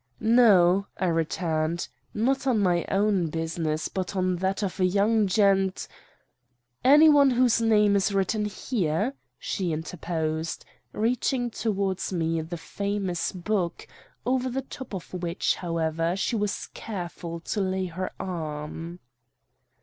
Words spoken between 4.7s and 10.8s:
a young gent' "'Anyone whose name is written here?' she interposed,